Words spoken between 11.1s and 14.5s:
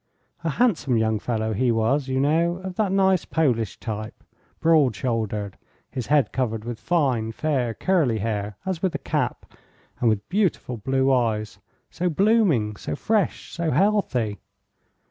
eyes. So blooming, so fresh, so healthy.